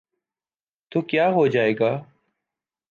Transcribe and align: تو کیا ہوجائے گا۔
تو 0.91 1.01
کیا 1.01 1.29
ہوجائے 1.29 1.73
گا۔ 1.79 1.91